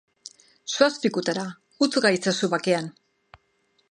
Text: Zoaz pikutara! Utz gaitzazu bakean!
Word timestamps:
Zoaz 0.75 0.89
pikutara! 1.03 1.43
Utz 1.87 1.91
gaitzazu 2.07 2.51
bakean! 2.57 2.91